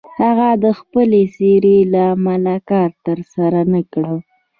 [0.21, 4.05] هغه د خپلې څېرې له امله کار تر لاسه نه کړ.